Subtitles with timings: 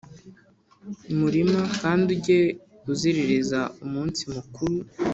[1.19, 2.39] murima Kandi ujye
[2.91, 4.75] uziririza umunsi mukuru